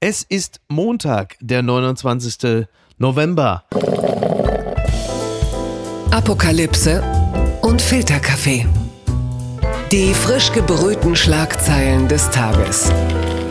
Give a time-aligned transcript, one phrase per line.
[0.00, 2.68] Es ist Montag, der 29.
[2.98, 3.64] November.
[6.12, 7.02] Apokalypse
[7.62, 8.64] und Filterkaffee.
[9.90, 12.92] Die frisch gebrühten Schlagzeilen des Tages.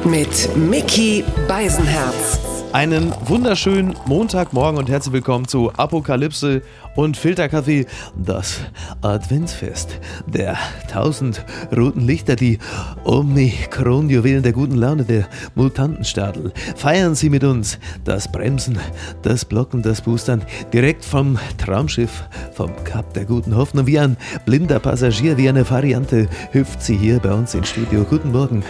[0.05, 2.39] Mit Mickey Beisenherz.
[2.71, 6.61] Einen wunderschönen Montagmorgen und herzlich willkommen zu Apokalypse
[6.97, 7.85] und Filterkaffee,
[8.17, 8.59] das
[9.01, 10.57] Adventsfest der
[10.91, 11.45] tausend
[11.75, 12.57] roten Lichter, die
[13.05, 16.51] Omikron-Juwelen der guten Laune der Mutantenstadel.
[16.75, 18.79] Feiern Sie mit uns das Bremsen,
[19.21, 20.41] das Blocken, das Boostern
[20.73, 23.85] direkt vom Traumschiff, vom Kap der guten Hoffnung.
[23.85, 28.03] Wie ein blinder Passagier, wie eine Variante hüpft sie hier bei uns ins Studio.
[28.05, 28.63] Guten Morgen,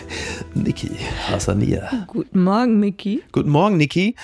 [0.53, 0.91] Niki
[1.30, 2.05] Hassania.
[2.07, 3.23] Guten Morgen, Mickey.
[3.31, 4.16] Guten Morgen, Niki.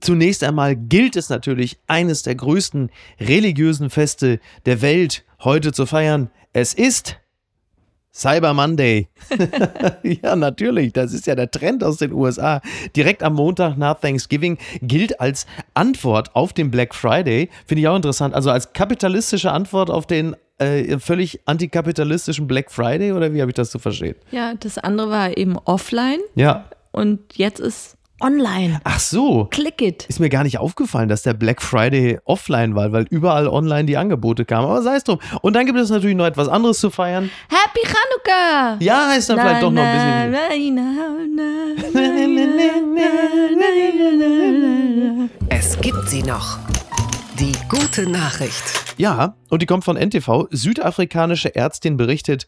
[0.00, 6.30] Zunächst einmal gilt es natürlich, eines der größten religiösen Feste der Welt heute zu feiern.
[6.52, 7.16] Es ist
[8.16, 9.08] Cyber Monday.
[10.02, 12.62] ja, natürlich, das ist ja der Trend aus den USA.
[12.96, 17.50] Direkt am Montag nach Thanksgiving gilt als Antwort auf den Black Friday.
[17.66, 18.34] Finde ich auch interessant.
[18.34, 23.54] Also als kapitalistische Antwort auf den äh, völlig antikapitalistischen Black Friday oder wie habe ich
[23.54, 24.16] das zu verstehen?
[24.30, 26.20] Ja, das andere war eben offline.
[26.34, 26.64] Ja.
[26.92, 28.80] Und jetzt ist online.
[28.84, 29.46] Ach so.
[29.46, 30.06] Click it.
[30.08, 33.96] Ist mir gar nicht aufgefallen, dass der Black Friday offline war, weil überall online die
[33.96, 34.68] Angebote kamen.
[34.68, 35.18] Aber sei es drum.
[35.42, 37.30] Und dann gibt es natürlich noch etwas anderes zu feiern.
[37.48, 38.76] Happy Chanukka!
[38.80, 40.76] Ja, ist dann vielleicht doch noch ein bisschen.
[45.48, 46.58] Es gibt sie noch.
[47.38, 48.64] Die gute Nachricht.
[48.96, 50.46] Ja, und die kommt von NTV.
[50.50, 52.46] Südafrikanische Ärztin berichtet,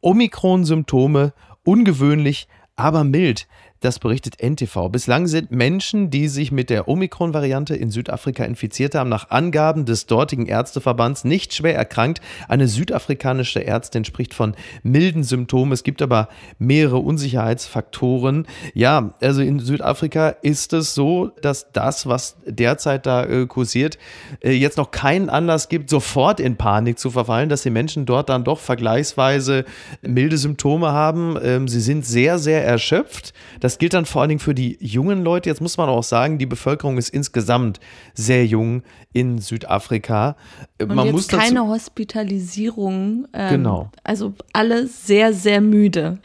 [0.00, 3.46] Omikron-Symptome ungewöhnlich, aber mild.
[3.80, 4.90] Das berichtet NTV.
[4.90, 10.04] Bislang sind Menschen, die sich mit der Omikron-Variante in Südafrika infiziert haben, nach Angaben des
[10.04, 12.20] dortigen Ärzteverbands nicht schwer erkrankt.
[12.46, 15.72] Eine südafrikanische Ärztin spricht von milden Symptomen.
[15.72, 18.46] Es gibt aber mehrere Unsicherheitsfaktoren.
[18.74, 23.96] Ja, also in Südafrika ist es so, dass das, was derzeit da äh, kursiert,
[24.44, 28.28] äh, jetzt noch keinen Anlass gibt, sofort in Panik zu verfallen, dass die Menschen dort
[28.28, 29.64] dann doch vergleichsweise
[30.02, 31.38] milde Symptome haben.
[31.42, 33.32] Ähm, sie sind sehr, sehr erschöpft.
[33.60, 35.48] Das das gilt dann vor allen Dingen für die jungen Leute.
[35.48, 37.78] Jetzt muss man auch sagen, die Bevölkerung ist insgesamt
[38.14, 38.82] sehr jung
[39.12, 40.36] in Südafrika.
[40.82, 43.28] Und man jetzt muss keine Hospitalisierung.
[43.32, 43.90] Ähm, genau.
[44.02, 46.18] Also alle sehr, sehr müde.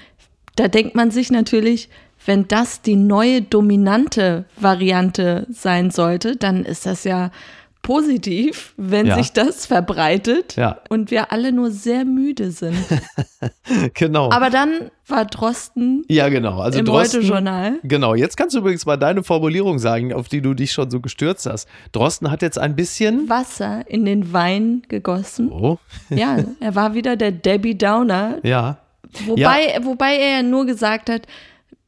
[0.56, 1.90] Da denkt man sich natürlich,
[2.26, 7.30] wenn das die neue dominante Variante sein sollte, dann ist das ja
[7.86, 9.16] positiv, wenn Ja.
[9.16, 10.80] sich das verbreitet Ja.
[10.90, 12.76] und wir alle nur sehr müde sind.
[13.94, 14.32] genau.
[14.32, 16.60] Aber dann war Drosten ja, genau.
[16.62, 17.74] Also im Heute-Journal.
[17.84, 21.00] Genau, jetzt kannst du übrigens mal deine Formulierung sagen, auf die du dich schon so
[21.00, 21.68] gestürzt hast.
[21.92, 23.30] Drosten hat jetzt ein bisschen.
[23.30, 25.52] Wasser in den Wein gegossen.
[25.52, 25.78] Oh,
[26.10, 28.78] Ja, er war wieder der Debbie Downer, ja.
[29.28, 31.22] wobei, wobei er ja nur gesagt hat,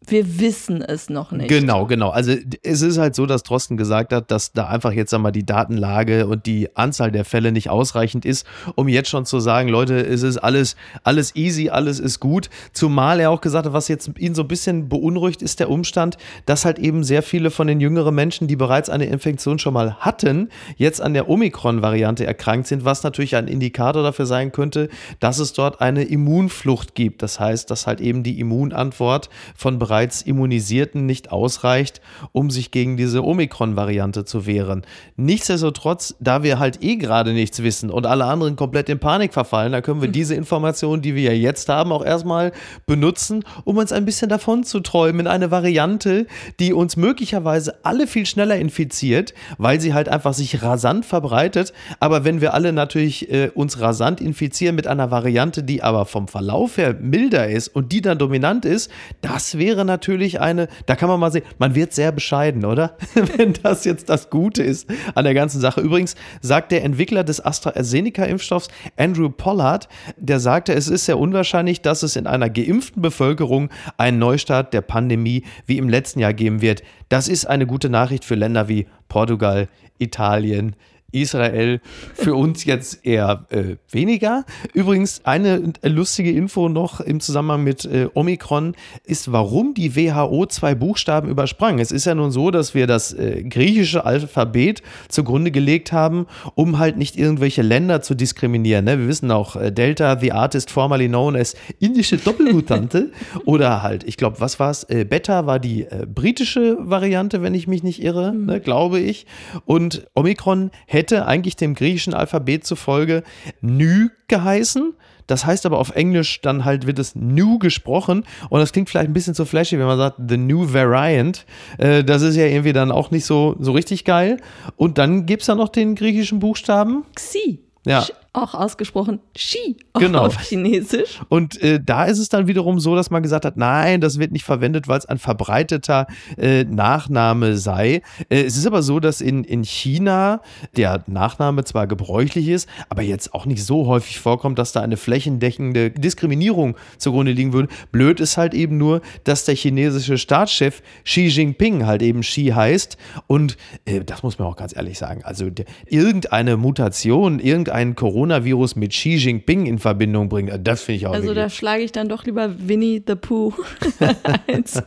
[0.10, 1.50] wir wissen es noch nicht.
[1.50, 2.10] Genau, genau.
[2.10, 5.46] Also es ist halt so, dass Drosten gesagt hat, dass da einfach jetzt einmal die
[5.46, 10.00] Datenlage und die Anzahl der Fälle nicht ausreichend ist, um jetzt schon zu sagen, Leute,
[10.00, 12.50] es ist alles, alles easy, alles ist gut.
[12.72, 16.18] Zumal er auch gesagt hat, was jetzt ihn so ein bisschen beunruhigt, ist der Umstand,
[16.46, 19.96] dass halt eben sehr viele von den jüngeren Menschen, die bereits eine Infektion schon mal
[19.96, 25.40] hatten, jetzt an der Omikron-Variante erkrankt sind, was natürlich ein Indikator dafür sein könnte, dass
[25.40, 27.22] es dort eine Immunflucht gibt.
[27.22, 32.98] Das heißt, dass halt eben die Immunantwort von bereits Immunisierten nicht ausreicht, um sich gegen
[32.98, 34.84] diese Omikron-Variante zu wehren.
[35.16, 39.72] Nichtsdestotrotz, da wir halt eh gerade nichts wissen und alle anderen komplett in Panik verfallen,
[39.72, 42.52] da können wir diese Informationen, die wir ja jetzt haben, auch erstmal
[42.86, 46.28] benutzen, um uns ein bisschen davon zu träumen in eine Variante,
[46.60, 51.74] die uns möglicherweise alle viel schneller infiziert, weil sie halt einfach sich rasant verbreitet.
[52.00, 56.28] Aber wenn wir alle natürlich äh, uns rasant infizieren mit einer Variante, die aber vom
[56.28, 58.92] Verlauf her milder ist und die dann dominant ist,
[59.22, 62.96] das wäre natürlich eine, da kann man mal sehen, man wird sehr bescheiden, oder?
[63.38, 65.82] wenn das jetzt das Gute ist an der ganzen Sache.
[65.82, 72.04] Übrigens sagt der Entwickler des AstraZeneca-Impfstoffs, Andrew Pollard, der sagte, es ist sehr unwahrscheinlich, dass
[72.04, 76.84] es in einer geimpften Bevölkerung einen Neustart der Pandemie wie im letzten Jahr geben wird.
[77.10, 79.68] Das ist eine gute Nachricht für Länder wie Portugal,
[79.98, 80.76] Italien,
[81.14, 81.80] Israel
[82.16, 84.46] für uns jetzt eher äh, weniger.
[84.74, 88.76] Übrigens, eine lustige Info noch im Zusammenhang mit äh, Omikron
[89.06, 91.80] ist, warum die WHO zwei Buchstaben übersprang.
[91.80, 96.78] Es ist ja nun so, dass wir das äh, griechische Alphabet zugrunde gelegt haben, um
[96.78, 98.84] halt nicht irgendwelche Länder zu diskriminieren.
[98.84, 99.00] Ne?
[99.00, 103.12] Wir wissen auch, äh, Delta, the artist formerly known as indische Doppelmutante
[103.46, 104.84] oder halt, ich glaube, was war es?
[104.84, 109.26] Äh, Beta war die äh, britische Variante, wenn ich mich nicht irre, ne, glaube ich.
[109.66, 113.24] Und Omikron hält hätte eigentlich dem griechischen Alphabet zufolge
[113.62, 114.94] Nü geheißen.
[115.28, 119.10] Das heißt aber auf Englisch dann halt wird es New gesprochen und das klingt vielleicht
[119.10, 121.46] ein bisschen zu flashy, wenn man sagt The New Variant.
[121.78, 124.38] Äh, das ist ja irgendwie dann auch nicht so, so richtig geil.
[124.78, 127.04] Und dann gibt es da noch den griechischen Buchstaben.
[127.14, 127.60] Xi.
[127.86, 128.06] Ja.
[128.38, 130.26] Auch ausgesprochen Xi Genau.
[130.28, 131.20] auf Chinesisch.
[131.28, 134.32] Und äh, da ist es dann wiederum so, dass man gesagt hat, nein, das wird
[134.32, 136.06] nicht verwendet, weil es ein verbreiteter
[136.38, 138.04] äh, Nachname sei.
[138.30, 140.42] Äh, es ist aber so, dass in, in China
[140.76, 144.98] der Nachname zwar gebräuchlich ist, aber jetzt auch nicht so häufig vorkommt, dass da eine
[144.98, 147.70] flächendeckende Diskriminierung zugrunde liegen würde.
[147.92, 152.98] Blöd ist halt eben nur, dass der chinesische Staatschef Xi Jinping halt eben Xi heißt.
[153.26, 155.22] Und äh, das muss man auch ganz ehrlich sagen.
[155.24, 157.96] Also der, irgendeine Mutation, irgendein
[158.28, 161.54] Coronavirus mit Xi Jinping in Verbindung bringen, äh, das finde ich auch Also da wirklich-
[161.58, 163.54] schlage ich dann doch lieber Winnie the Pooh.
[164.48, 164.82] als-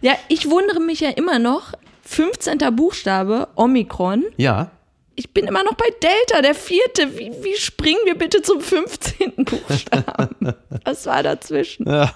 [0.00, 1.72] ja, ich wundere mich ja immer noch.
[2.02, 2.58] 15.
[2.76, 4.24] Buchstabe, Omikron.
[4.36, 4.70] Ja.
[5.16, 7.18] Ich bin immer noch bei Delta, der vierte.
[7.18, 9.32] Wie, wie springen wir bitte zum 15.
[9.36, 10.54] Buchstaben?
[10.84, 11.88] Was war dazwischen?
[11.88, 12.12] ja.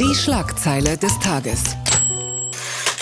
[0.00, 1.64] Die Schlagzeile des Tages.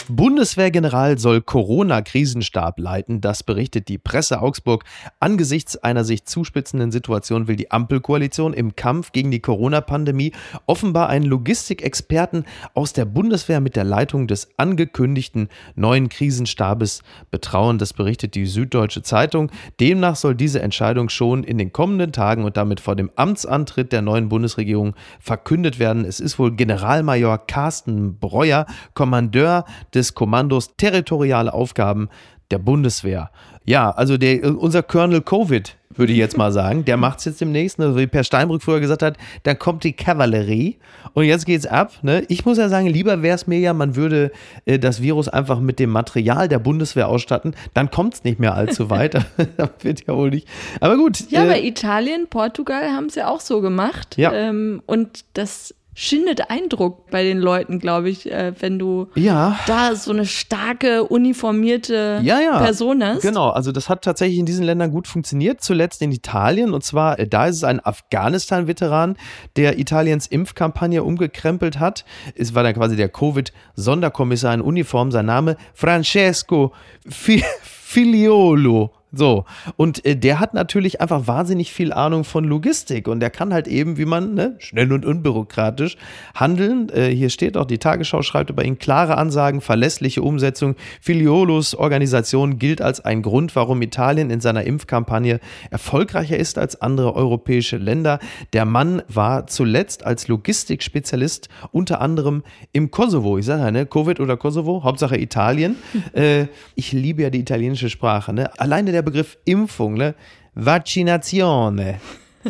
[0.08, 4.84] Bundeswehrgeneral soll Corona-Krisenstab leiten, das berichtet die Presse Augsburg.
[5.18, 10.32] Angesichts einer sich zuspitzenden Situation will die Ampelkoalition im Kampf gegen die Corona-Pandemie
[10.66, 17.78] offenbar einen Logistikexperten aus der Bundeswehr mit der Leitung des angekündigten neuen Krisenstabes betrauen.
[17.78, 19.50] Das berichtet die Süddeutsche Zeitung.
[19.80, 24.02] Demnach soll diese Entscheidung schon in den kommenden Tagen und damit vor dem Amtsantritt der
[24.02, 26.04] neuen Bundesregierung verkündet werden.
[26.04, 32.08] Es ist wohl Generalmajor Carsten Breuer, Kommandeur des Kommandos Territoriale Aufgaben
[32.50, 33.30] der Bundeswehr.
[33.64, 37.40] Ja, also der, unser Colonel Covid, würde ich jetzt mal sagen, der macht es jetzt
[37.40, 37.96] demnächst, ne?
[37.96, 40.76] wie Per Steinbrück früher gesagt hat, dann kommt die Kavallerie
[41.14, 41.92] und jetzt geht's ab.
[42.02, 42.24] Ne?
[42.28, 44.32] Ich muss ja sagen, lieber wäre es mir ja, man würde
[44.66, 48.54] äh, das Virus einfach mit dem Material der Bundeswehr ausstatten, dann kommt es nicht mehr
[48.54, 49.14] allzu weit.
[49.56, 50.48] das wird ja wohl nicht.
[50.80, 51.30] Aber gut.
[51.30, 54.18] Ja, äh, aber Italien, Portugal haben es ja auch so gemacht.
[54.18, 54.32] Ja.
[54.32, 59.58] Ähm, und das schindet Eindruck bei den Leuten, glaube ich, äh, wenn du ja.
[59.66, 62.58] da so eine starke, uniformierte ja, ja.
[62.58, 63.22] Person hast.
[63.22, 65.60] Genau, also das hat tatsächlich in diesen Ländern gut funktioniert.
[65.60, 66.74] Zuletzt in Italien.
[66.74, 69.16] Und zwar, äh, da ist es ein Afghanistan-Veteran,
[69.56, 72.04] der Italiens Impfkampagne umgekrempelt hat.
[72.34, 75.10] Es war dann quasi der Covid-Sonderkommissar in Uniform.
[75.10, 76.72] Sein Name Francesco
[77.08, 78.90] Fi Filiolo.
[79.16, 79.44] So,
[79.76, 83.68] und äh, der hat natürlich einfach wahnsinnig viel Ahnung von Logistik und der kann halt
[83.68, 85.96] eben, wie man ne, schnell und unbürokratisch
[86.34, 86.88] handeln.
[86.88, 90.74] Äh, hier steht auch, die Tagesschau schreibt über ihn klare Ansagen, verlässliche Umsetzung.
[91.00, 95.40] Filiolos Organisation gilt als ein Grund, warum Italien in seiner Impfkampagne
[95.70, 98.18] erfolgreicher ist als andere europäische Länder.
[98.52, 103.38] Der Mann war zuletzt als Logistikspezialist unter anderem im Kosovo.
[103.38, 105.76] Ich sage ja, ne, Covid oder Kosovo, Hauptsache Italien.
[106.12, 108.32] äh, ich liebe ja die italienische Sprache.
[108.32, 108.50] Ne?
[108.58, 110.14] Alleine der Begriff Impfung, ne?
[110.54, 112.00] Vaccinazione.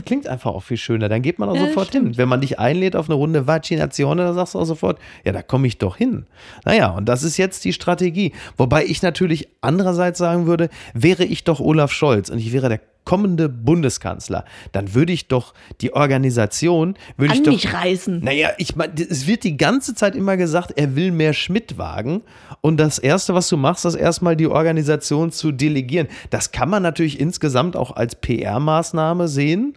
[0.05, 1.09] Klingt einfach auch viel schöner.
[1.09, 2.09] Dann geht man auch Ja, sofort stimmt.
[2.09, 2.19] hin.
[2.19, 5.41] Wenn man dich einlädt auf eine Runde Vaccinazione, dann sagst du auch sofort, ja, da
[5.43, 6.27] komme ich doch hin.
[6.65, 8.33] Naja, und das ist jetzt die Strategie.
[8.57, 12.81] Wobei ich natürlich andererseits sagen würde, wäre ich doch Olaf Scholz und ich wäre der
[13.05, 18.21] kommende Bundeskanzler, dann würde ich doch die Organisation, würde ich doch mich reißen.
[18.21, 22.23] naja, ich meine, es wird die ganze Zeit immer gesagt, er will mehr Schmidt-Wagen.
[22.61, 26.09] Und das Erste, was du machst, ist erstmal die Organisation zu delegieren.
[26.31, 29.75] Das kann man natürlich insgesamt auch als PR-Maßnahme sehen.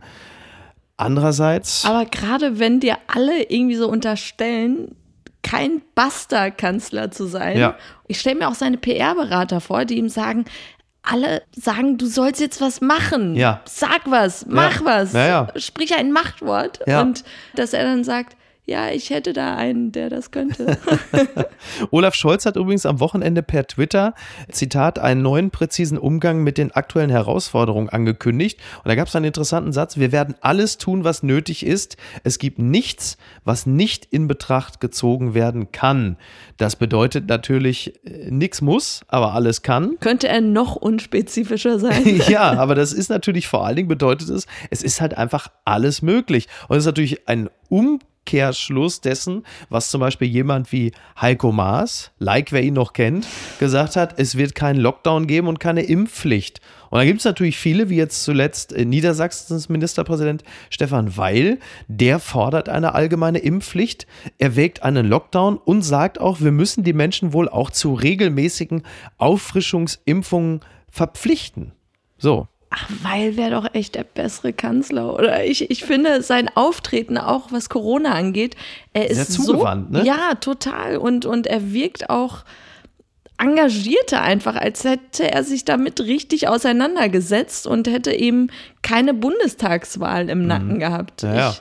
[0.96, 1.86] Andererseits.
[1.86, 4.96] Aber gerade wenn dir alle irgendwie so unterstellen,
[5.44, 7.58] kein Basta-Kanzler zu sein.
[7.58, 7.78] Ja.
[8.08, 10.46] Ich stelle mir auch seine PR-Berater vor, die ihm sagen,
[11.10, 13.36] alle sagen, du sollst jetzt was machen.
[13.36, 13.62] Ja.
[13.66, 15.14] Sag was, mach was.
[15.14, 15.48] Ja, ja.
[15.56, 16.80] Sprich ein Machtwort.
[16.86, 17.02] Ja.
[17.02, 17.24] Und
[17.56, 18.36] dass er dann sagt,
[18.70, 20.78] ja, ich hätte da einen, der das könnte.
[21.92, 24.14] Olaf Scholz hat übrigens am Wochenende per Twitter,
[24.52, 28.60] Zitat, einen neuen präzisen Umgang mit den aktuellen Herausforderungen angekündigt.
[28.84, 31.96] Und da gab es einen interessanten Satz, wir werden alles tun, was nötig ist.
[32.26, 36.18] Es gibt nichts, was nicht in Betracht gezogen werden kann.
[36.58, 39.96] Das bedeutet natürlich, äh, nichts muss, aber alles kann.
[40.02, 42.22] könnte er noch unspezifischer sein?
[42.28, 46.02] ja, aber das ist natürlich vor allen Dingen bedeutet es, es ist halt einfach alles
[46.02, 46.50] möglich.
[46.68, 47.50] Und es ist natürlich ein
[48.28, 53.26] Umkehrschluss dessen, was zum Beispiel jemand wie Heiko Maas, like wer ihn noch kennt,
[53.58, 56.60] gesagt hat, es wird keinen Lockdown geben und keine Impfpflicht.
[56.90, 62.20] Und da gibt es natürlich viele, wie jetzt zuletzt äh, Niedersachsens Ministerpräsident Stefan Weil, der
[62.20, 64.08] fordert eine allgemeine Impfpflicht,
[64.38, 68.84] erwägt einen Lockdown und sagt auch, wir müssen die Menschen wohl auch zu regelmäßigen
[69.18, 71.72] Auffrischungsimpfungen verpflichten.
[72.18, 72.48] So.
[72.70, 75.14] Ach, weil wäre doch echt der bessere Kanzler.
[75.14, 78.56] Oder ich, ich finde sein Auftreten auch, was Corona angeht,
[78.94, 80.06] er ist Sehr zugewandt, so, ne?
[80.06, 80.98] Ja, total.
[80.98, 82.44] Und, und er wirkt auch
[83.38, 88.50] engagierte einfach, als hätte er sich damit richtig auseinandergesetzt und hätte eben
[88.82, 90.80] keine Bundestagswahl im Nacken mhm.
[90.80, 91.22] gehabt.
[91.22, 91.56] Ja, ja.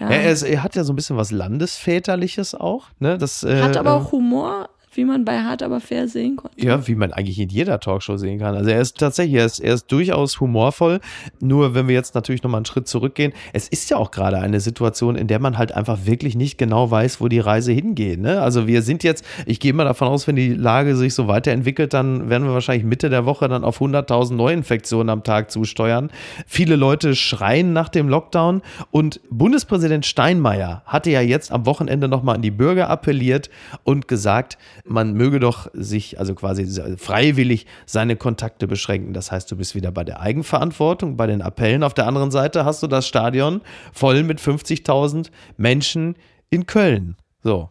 [0.00, 0.08] ja.
[0.08, 2.86] Er, ist, er, hat ja so ein bisschen was Landesväterliches auch.
[2.98, 3.18] Ne?
[3.18, 6.64] Das, äh, hat aber auch Humor wie man bei Hart aber fair sehen konnte.
[6.64, 8.54] Ja, wie man eigentlich in jeder Talkshow sehen kann.
[8.54, 11.00] Also er ist tatsächlich, er ist, er ist durchaus humorvoll.
[11.40, 14.60] Nur wenn wir jetzt natürlich nochmal einen Schritt zurückgehen, es ist ja auch gerade eine
[14.60, 18.20] Situation, in der man halt einfach wirklich nicht genau weiß, wo die Reise hingeht.
[18.20, 18.40] Ne?
[18.40, 21.94] Also wir sind jetzt, ich gehe mal davon aus, wenn die Lage sich so weiterentwickelt,
[21.94, 26.10] dann werden wir wahrscheinlich Mitte der Woche dann auf 100.000 Neuinfektionen am Tag zusteuern.
[26.46, 32.36] Viele Leute schreien nach dem Lockdown und Bundespräsident Steinmeier hatte ja jetzt am Wochenende nochmal
[32.36, 33.50] an die Bürger appelliert
[33.84, 34.58] und gesagt,
[34.88, 36.66] man möge doch sich also quasi
[36.96, 39.12] freiwillig seine Kontakte beschränken.
[39.12, 41.82] Das heißt, du bist wieder bei der Eigenverantwortung, bei den Appellen.
[41.82, 43.60] Auf der anderen Seite hast du das Stadion
[43.92, 46.16] voll mit 50.000 Menschen
[46.50, 47.16] in Köln.
[47.42, 47.70] So.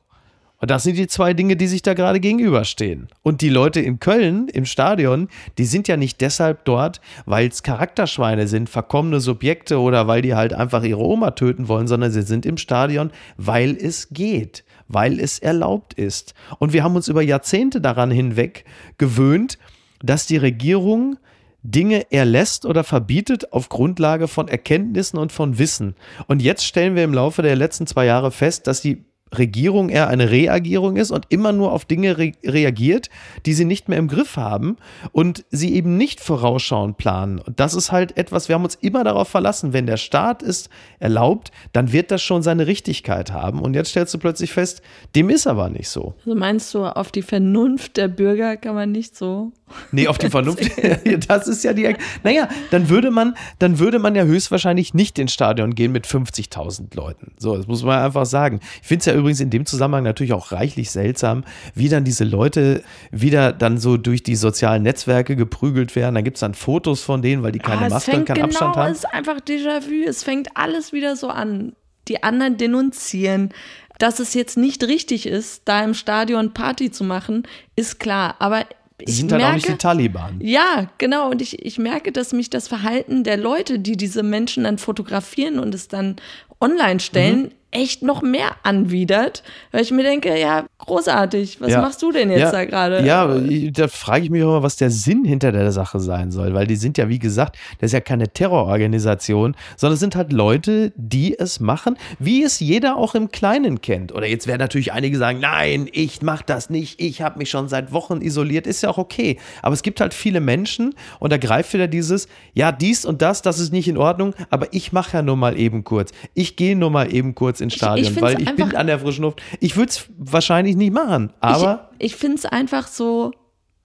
[0.66, 3.08] Und das sind die zwei Dinge, die sich da gerade gegenüberstehen.
[3.22, 7.62] Und die Leute in Köln im Stadion, die sind ja nicht deshalb dort, weil es
[7.62, 12.22] Charakterschweine sind, verkommene Subjekte oder weil die halt einfach ihre Oma töten wollen, sondern sie
[12.22, 16.34] sind im Stadion, weil es geht weil es erlaubt ist.
[16.60, 18.66] Und wir haben uns über Jahrzehnte daran hinweg
[18.98, 19.58] gewöhnt,
[20.02, 21.18] dass die Regierung
[21.64, 25.96] Dinge erlässt oder verbietet auf Grundlage von Erkenntnissen und von Wissen.
[26.28, 29.04] Und jetzt stellen wir im Laufe der letzten zwei Jahre fest, dass die
[29.38, 33.10] Regierung eher eine Reagierung ist und immer nur auf Dinge re reagiert,
[33.46, 34.78] die sie nicht mehr im Griff haben
[35.12, 37.40] und sie eben nicht vorausschauend planen.
[37.40, 40.70] Und das ist halt etwas, wir haben uns immer darauf verlassen, wenn der Staat es
[41.00, 43.62] erlaubt, dann wird das schon seine Richtigkeit haben.
[43.62, 44.82] Und jetzt stellst du plötzlich fest,
[45.16, 46.14] dem ist aber nicht so.
[46.26, 49.52] Also meinst du, auf die Vernunft der Bürger kann man nicht so
[49.92, 50.64] Nee, auf die Vernunft.
[51.28, 51.96] das ist ja die.
[52.24, 56.96] Naja, dann würde man, dann würde man ja höchstwahrscheinlich nicht ins Stadion gehen mit 50.000
[56.96, 57.34] Leuten.
[57.38, 58.60] So, das muss man einfach sagen.
[58.82, 61.44] Ich finde es ja übrigens in dem Zusammenhang natürlich auch reichlich seltsam,
[61.74, 66.16] wie dann diese Leute wieder dann so durch die sozialen Netzwerke geprügelt werden.
[66.16, 68.48] Da gibt es dann Fotos von denen, weil die keine ah, Maske und keinen genau,
[68.48, 68.92] Abstand haben.
[68.92, 70.08] Es ist einfach Déjà-vu.
[70.08, 71.74] Es fängt alles wieder so an.
[72.08, 73.50] Die anderen denunzieren.
[73.98, 78.36] Dass es jetzt nicht richtig ist, da im Stadion Party zu machen, ist klar.
[78.40, 78.66] Aber
[79.04, 80.40] Sie sind halt merke, auch nicht die Taliban.
[80.42, 81.30] Ja, genau.
[81.30, 85.60] Und ich, ich merke, dass mich das Verhalten der Leute, die diese Menschen dann fotografieren
[85.60, 86.16] und es dann
[86.60, 91.82] online stellen, mhm echt noch mehr anwidert, weil ich mir denke, ja, großartig, was ja.
[91.82, 92.52] machst du denn jetzt ja.
[92.52, 93.06] da gerade?
[93.06, 93.28] Ja,
[93.72, 96.68] da frage ich mich auch mal, was der Sinn hinter der Sache sein soll, weil
[96.68, 100.94] die sind ja, wie gesagt, das ist ja keine Terrororganisation, sondern es sind halt Leute,
[100.96, 104.14] die es machen, wie es jeder auch im Kleinen kennt.
[104.14, 107.68] Oder jetzt werden natürlich einige sagen, nein, ich mache das nicht, ich habe mich schon
[107.68, 109.38] seit Wochen isoliert, ist ja auch okay.
[109.62, 113.42] Aber es gibt halt viele Menschen und da greift wieder dieses, ja, dies und das,
[113.42, 116.12] das ist nicht in Ordnung, aber ich mache ja nur mal eben kurz.
[116.34, 119.00] Ich gehe nur mal eben kurz ins Stadion, ich, ich weil ich bin an der
[119.00, 119.42] frischen Luft.
[119.60, 121.90] Ich würde es wahrscheinlich nicht machen, aber.
[121.98, 123.32] Ich, ich finde es einfach so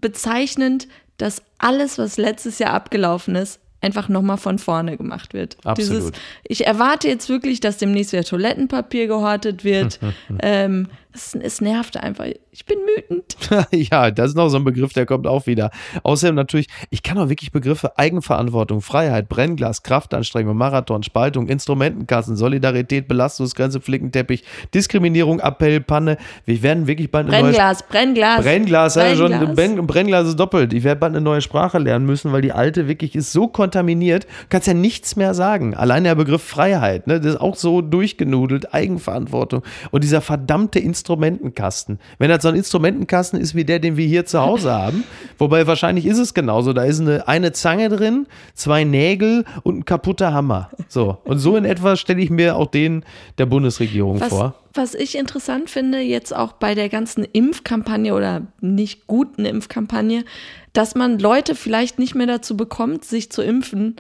[0.01, 5.57] bezeichnend, dass alles, was letztes Jahr abgelaufen ist, einfach nochmal von vorne gemacht wird.
[5.65, 6.03] Absolut.
[6.03, 6.13] Dieses,
[6.47, 10.01] ich erwarte jetzt wirklich, dass demnächst wieder Toilettenpapier gehortet wird.
[10.43, 12.27] ähm, es, es, nervt einfach.
[12.53, 13.37] Ich bin wütend.
[13.73, 15.71] ja, das ist noch so ein Begriff, der kommt auch wieder.
[16.05, 23.09] Außerdem natürlich, ich kann auch wirklich Begriffe Eigenverantwortung, Freiheit, Brennglas, Kraftanstrengung, Marathon, Spaltung, Instrumentenkassen, Solidarität,
[23.09, 26.17] Belastungsgrenze, Flickenteppich, Diskriminierung, Appell, Panne.
[26.45, 28.43] Wir werden wirklich bald eine Brennglas, neue Brennglas.
[28.45, 29.21] Brennglas, Brennglas.
[29.21, 30.73] Ja, schon, Brennglas ist doppelt.
[30.73, 34.25] Ich werde bald eine neue Sprache lernen müssen, weil die alte wirklich ist so kontaminiert.
[34.25, 35.75] Du kannst ja nichts mehr sagen.
[35.75, 41.00] Allein der Begriff Freiheit, ne, das ist auch so durchgenudelt, Eigenverantwortung und dieser verdammte Instrument
[41.01, 41.99] Instrumentenkasten.
[42.19, 45.05] Wenn das so ein Instrumentenkasten ist wie der, den wir hier zu Hause haben,
[45.39, 46.73] wobei wahrscheinlich ist es genauso.
[46.73, 50.71] Da ist eine, eine Zange drin, zwei Nägel und ein kaputter Hammer.
[50.89, 51.19] So.
[51.25, 53.05] Und so in etwa stelle ich mir auch den
[53.39, 54.55] der Bundesregierung was, vor.
[54.75, 60.25] Was ich interessant finde, jetzt auch bei der ganzen Impfkampagne oder nicht guten Impfkampagne,
[60.73, 63.97] dass man Leute vielleicht nicht mehr dazu bekommt, sich zu impfen.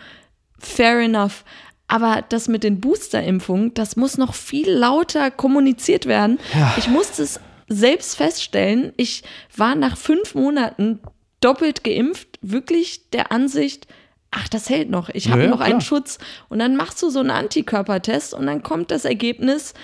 [0.58, 1.44] Fair enough.
[1.90, 6.38] Aber das mit den Boosterimpfungen, das muss noch viel lauter kommuniziert werden.
[6.54, 6.72] Ja.
[6.78, 8.92] Ich musste es selbst feststellen.
[8.96, 9.24] Ich
[9.56, 11.00] war nach fünf Monaten
[11.40, 13.88] doppelt geimpft, wirklich der Ansicht,
[14.30, 15.08] ach, das hält noch.
[15.08, 15.68] Ich habe ja, noch klar.
[15.68, 16.18] einen Schutz.
[16.48, 19.74] Und dann machst du so einen Antikörpertest und dann kommt das Ergebnis,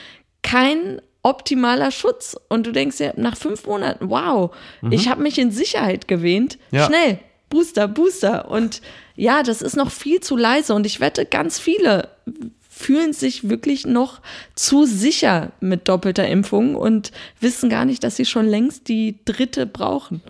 [0.45, 2.37] kein optimaler Schutz.
[2.49, 4.93] Und du denkst ja, nach fünf Monaten, wow, mhm.
[4.93, 6.57] ich habe mich in Sicherheit gewähnt.
[6.71, 6.87] Ja.
[6.87, 8.49] Schnell, Booster, Booster.
[8.49, 8.81] Und
[9.17, 12.09] ja, das ist noch viel zu leise und ich wette, ganz viele
[12.69, 14.21] fühlen sich wirklich noch
[14.55, 19.67] zu sicher mit doppelter Impfung und wissen gar nicht, dass sie schon längst die dritte
[19.67, 20.21] brauchen.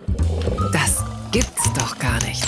[0.71, 1.03] Das
[1.33, 2.45] gibt's doch gar nicht.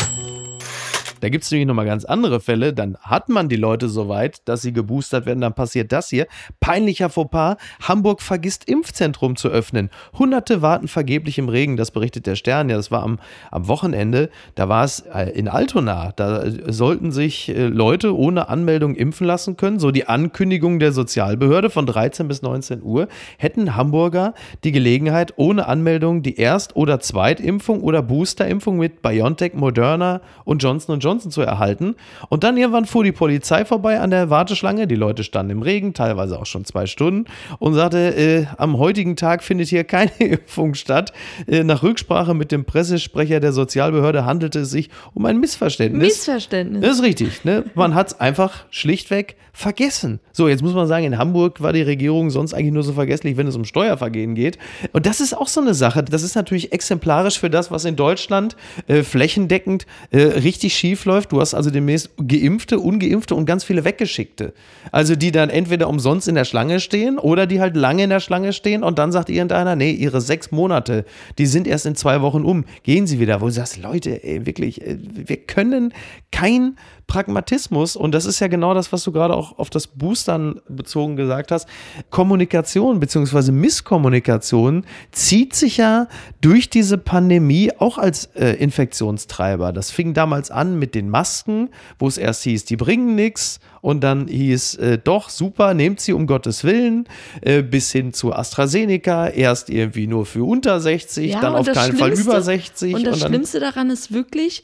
[1.19, 2.73] Da gibt es nämlich nochmal ganz andere Fälle.
[2.73, 5.41] Dann hat man die Leute so weit, dass sie geboostert werden.
[5.41, 6.27] Dann passiert das hier.
[6.59, 7.57] Peinlicher Fauxpas.
[7.81, 9.89] Hamburg vergisst Impfzentrum zu öffnen.
[10.17, 11.77] Hunderte warten vergeblich im Regen.
[11.77, 12.69] Das berichtet der Stern.
[12.69, 13.19] Ja, das war am,
[13.51, 14.29] am Wochenende.
[14.55, 16.11] Da war es äh, in Altona.
[16.15, 19.79] Da äh, sollten sich äh, Leute ohne Anmeldung impfen lassen können.
[19.79, 23.07] So die Ankündigung der Sozialbehörde von 13 bis 19 Uhr.
[23.37, 24.33] Hätten Hamburger
[24.63, 30.79] die Gelegenheit, ohne Anmeldung die Erst- oder Zweitimpfung oder Boosterimpfung mit BioNTech, Moderna und Johnson
[30.79, 31.95] Johnson zu erhalten.
[32.29, 34.85] Und dann irgendwann fuhr die Polizei vorbei an der Warteschlange.
[34.85, 37.25] Die Leute standen im Regen, teilweise auch schon zwei Stunden,
[37.57, 41.11] und sagte, äh, am heutigen Tag findet hier keine Impfung statt.
[41.47, 46.03] Äh, nach Rücksprache mit dem Pressesprecher der Sozialbehörde handelte es sich um ein Missverständnis.
[46.03, 46.81] Missverständnis.
[46.81, 47.43] Das ist richtig.
[47.45, 47.65] Ne?
[47.73, 50.19] Man hat es einfach schlichtweg vergessen.
[50.31, 53.35] So, jetzt muss man sagen, in Hamburg war die Regierung sonst eigentlich nur so vergesslich,
[53.35, 54.57] wenn es um Steuervergehen geht.
[54.93, 56.01] Und das ist auch so eine Sache.
[56.01, 58.55] Das ist natürlich exemplarisch für das, was in Deutschland
[58.87, 61.31] äh, flächendeckend äh, richtig schief läuft.
[61.31, 64.53] Du hast also demnächst Geimpfte, Ungeimpfte und ganz viele Weggeschickte.
[64.91, 68.19] Also die dann entweder umsonst in der Schlange stehen oder die halt lange in der
[68.19, 71.05] Schlange stehen und dann sagt irgendeiner, nee, ihre sechs Monate,
[71.37, 72.65] die sind erst in zwei Wochen um.
[72.83, 73.41] Gehen sie wieder.
[73.41, 75.93] Wo du sagst, Leute, ey, wirklich, äh, wir können
[76.31, 76.75] kein
[77.09, 81.15] Pragmatismus, und das ist ja genau das, was du gerade auch auf das Boostern bezogen
[81.15, 81.67] gesagt hast,
[82.11, 83.51] Kommunikation bzw.
[83.51, 86.07] Misskommunikation zieht sich ja
[86.39, 89.73] durch diese Pandemie auch als äh, Infektionstreiber.
[89.73, 94.01] Das fing damals an mit den Masken, wo es erst hieß, die bringen nichts und
[94.01, 97.07] dann hieß, äh, doch, super, nehmt sie um Gottes Willen,
[97.41, 101.65] äh, bis hin zu AstraZeneca, erst irgendwie nur für unter 60, Ja, dann und auf
[101.65, 102.93] das keinen Fall über 60.
[102.93, 104.63] Und das dann, Schlimmste daran ist wirklich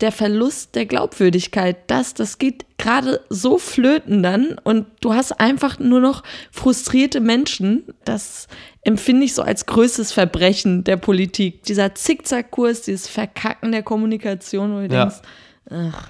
[0.00, 1.76] der Verlust der Glaubwürdigkeit.
[1.86, 7.84] Das, das geht gerade so flöten dann und du hast einfach nur noch frustrierte Menschen.
[8.04, 8.46] Das
[8.82, 11.62] empfinde ich so als größtes Verbrechen der Politik.
[11.62, 15.06] Dieser Zickzackkurs, dieses Verkacken der Kommunikation, wo du Ja.
[15.06, 15.22] denkst,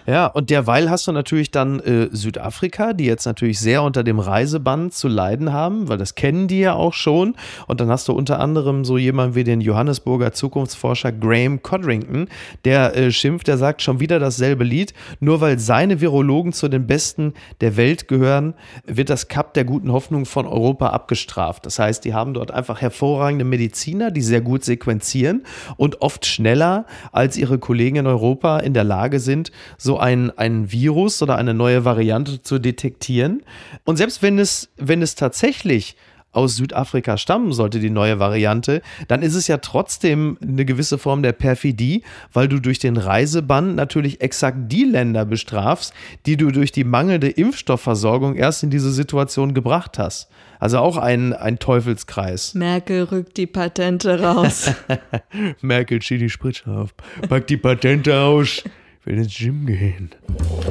[0.06, 4.18] Ja, und derweil hast du natürlich dann äh, Südafrika, die jetzt natürlich sehr unter dem
[4.18, 7.36] Reisebann zu leiden haben, weil das kennen die ja auch schon.
[7.66, 12.28] Und dann hast du unter anderem so jemanden wie den Johannesburger Zukunftsforscher Graham Codrington,
[12.66, 14.92] der äh, schimpft, der sagt schon wieder dasselbe Lied.
[15.20, 17.32] Nur weil seine Virologen zu den Besten
[17.62, 18.52] der Welt gehören,
[18.84, 21.64] wird das Cup der guten Hoffnung von Europa abgestraft.
[21.64, 25.44] Das heißt, die haben dort einfach hervorragende Mediziner, die sehr gut sequenzieren
[25.78, 29.45] und oft schneller als ihre Kollegen in Europa in der Lage sind,
[29.78, 33.42] so ein, ein Virus oder eine neue Variante zu detektieren.
[33.84, 35.96] Und selbst wenn es, wenn es tatsächlich
[36.36, 41.22] aus Südafrika stammen sollte, die neue Variante, dann ist es ja trotzdem eine gewisse Form
[41.22, 45.94] der Perfidie, weil du durch den Reisebann natürlich exakt die Länder bestrafst,
[46.26, 50.28] die du durch die mangelnde Impfstoffversorgung erst in diese Situation gebracht hast.
[50.58, 52.54] Also auch ein, ein Teufelskreis.
[52.54, 54.70] Merkel rückt die Patente raus.
[55.62, 56.94] Merkel, zieh die Spritze auf.
[57.28, 58.62] Pack die Patente aus.
[59.06, 60.10] Ich will ins Gym gehen.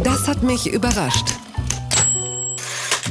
[0.04, 1.26] Das hat mich überrascht.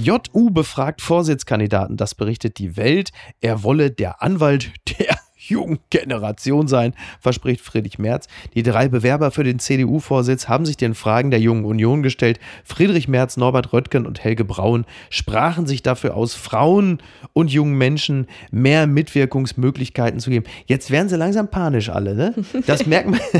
[0.02, 3.10] JU befragt Vorsitzkandidaten, das berichtet die Welt.
[3.40, 8.26] Er wolle der Anwalt der jungen Generation sein, verspricht Friedrich Merz.
[8.54, 12.38] Die drei Bewerber für den CDU-Vorsitz haben sich den Fragen der Jungen Union gestellt.
[12.64, 16.98] Friedrich Merz, Norbert Röttgen und Helge Braun sprachen sich dafür aus, Frauen
[17.32, 20.46] und jungen Menschen mehr Mitwirkungsmöglichkeiten zu geben.
[20.66, 22.34] Jetzt werden sie langsam panisch alle, ne?
[22.66, 23.20] Das merkt man.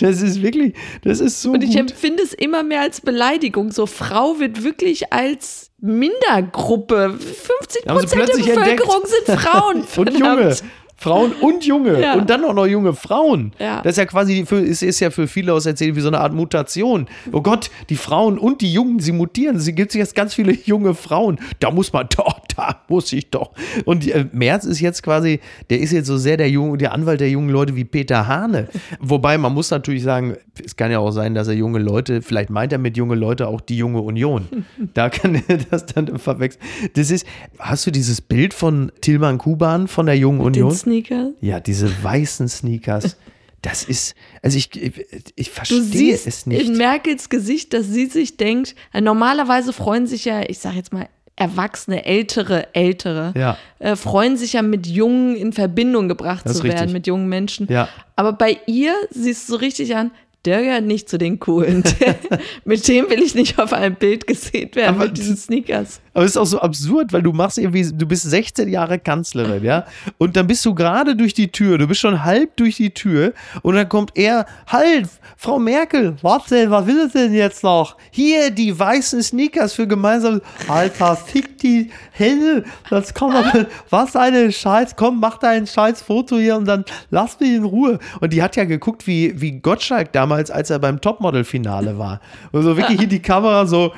[0.00, 1.90] Das ist wirklich, das ist so Und ich gut.
[1.90, 3.72] empfinde es immer mehr als Beleidigung.
[3.72, 7.18] So Frau wird wirklich als Mindergruppe.
[7.18, 8.80] 50 Haben sie Prozent der plötzlich entdeckt.
[8.80, 9.84] Bevölkerung sind Frauen.
[9.96, 10.18] Und.
[10.18, 10.56] Junge.
[11.02, 12.00] Frauen und Junge.
[12.00, 12.14] Ja.
[12.14, 13.52] Und dann auch noch junge Frauen.
[13.58, 13.82] Ja.
[13.82, 16.20] Das ist ja quasi, für, ist, ist ja für viele aus erzählt wie so eine
[16.20, 17.06] Art Mutation.
[17.32, 19.58] Oh Gott, die Frauen und die Jungen, sie mutieren.
[19.58, 21.40] Sie gibt jetzt ganz viele junge Frauen.
[21.58, 23.50] Da muss man doch, da muss ich doch.
[23.84, 27.20] Und äh, Merz ist jetzt quasi, der ist jetzt so sehr der, junge, der Anwalt
[27.20, 28.68] der jungen Leute wie Peter Hane.
[29.00, 32.50] Wobei man muss natürlich sagen, es kann ja auch sein, dass er junge Leute, vielleicht
[32.50, 34.48] meint er mit junge Leute auch die junge Union.
[34.94, 36.62] Da kann er das dann verwechseln.
[36.94, 37.26] Das ist,
[37.58, 40.70] hast du dieses Bild von Tilman Kuban von der jungen Union?
[40.92, 41.30] Sneaker.
[41.40, 43.16] Ja, diese weißen Sneakers.
[43.64, 46.66] Das ist, also ich, ich, ich Du verstehe siehst es nicht.
[46.66, 50.92] in Merkels Gesicht, dass sie sich denkt, äh, normalerweise freuen sich ja, ich sag jetzt
[50.92, 53.56] mal, Erwachsene, ältere, ältere, Ja.
[53.78, 56.92] äh, freuen sich ja mit Jungen in Verbindung gebracht zu werden, richtig.
[56.92, 57.68] mit jungen Menschen.
[57.70, 57.88] Ja.
[58.16, 60.10] Aber bei ihr siehst du so richtig an,
[60.44, 61.84] der gehört nicht zu den Coolen.
[62.64, 66.00] Mit dem will ich nicht auf einem Bild gesehen werden, Aber mit diesen Sneakers.
[66.14, 69.62] Aber es ist auch so absurd, weil du machst irgendwie, du bist 16 Jahre Kanzlerin,
[69.62, 69.86] ja?
[70.18, 73.32] Und dann bist du gerade durch die Tür, du bist schon halb durch die Tür
[73.62, 77.96] und dann kommt er, halt, Frau Merkel, was denn, was will es denn jetzt noch?
[78.10, 84.52] Hier, die weißen Sneakers für gemeinsam, Alter, fick die Hände, das kommt doch, was eine
[84.52, 87.98] Scheiß, komm, mach dein scheiß Foto hier und dann lass mich in Ruhe.
[88.20, 92.20] Und die hat ja geguckt, wie, wie Gottschalk damals damals, als er beim Topmodel-Finale war.
[92.52, 93.92] Und so wirklich in die Kamera so.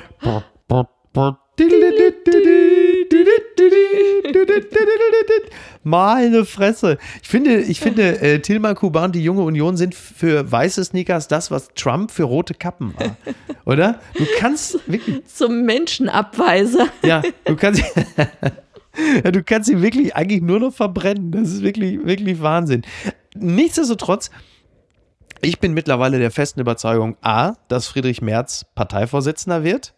[5.83, 6.97] Meine Fresse.
[7.21, 11.51] Ich finde, ich finde äh, Tilman Kuban, die junge Union sind für weiße Sneakers das,
[11.51, 13.15] was Trump für rote Kappen war.
[13.65, 13.99] Oder?
[14.15, 15.25] Du kannst wirklich.
[15.27, 16.87] Zum Menschenabweiser.
[17.03, 17.81] Ja, du kannst.
[19.23, 21.31] ja, du kannst sie wirklich eigentlich nur noch verbrennen.
[21.31, 22.81] Das ist wirklich, wirklich Wahnsinn.
[23.35, 24.31] Nichtsdestotrotz,
[25.41, 29.93] ich bin mittlerweile der festen Überzeugung, A, dass Friedrich Merz Parteivorsitzender wird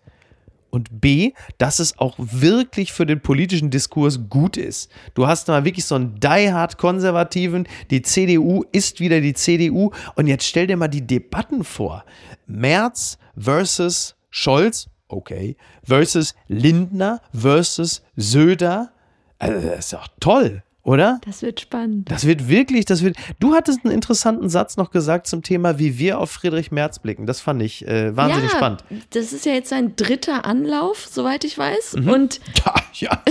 [0.70, 4.92] und B, dass es auch wirklich für den politischen Diskurs gut ist.
[5.14, 10.28] Du hast mal wirklich so einen die-hard Konservativen, die CDU ist wieder die CDU und
[10.28, 12.04] jetzt stell dir mal die Debatten vor.
[12.46, 18.92] Merz versus Scholz, okay, versus Lindner versus Söder.
[19.40, 21.20] Also das ist doch toll oder?
[21.26, 22.10] Das wird spannend.
[22.10, 23.18] Das wird wirklich, das wird.
[23.42, 27.26] Du hattest einen interessanten Satz noch gesagt zum Thema, wie wir auf Friedrich Merz blicken.
[27.26, 28.86] Das fand ich äh, wahnsinnig ja, spannend.
[29.10, 31.98] Das ist ja jetzt sein dritter Anlauf, soweit ich weiß.
[31.98, 32.10] Mhm.
[32.10, 32.74] Und, Ja,
[33.10, 33.22] ja.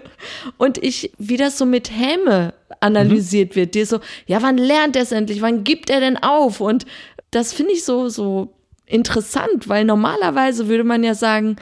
[0.56, 5.02] und ich, wie das so mit Häme analysiert wird, dir so, ja, wann lernt er
[5.02, 5.42] es endlich?
[5.42, 6.62] Wann gibt er denn auf?
[6.62, 6.86] Und
[7.30, 8.54] das finde ich so, so
[8.86, 11.56] interessant, weil normalerweise würde man ja sagen,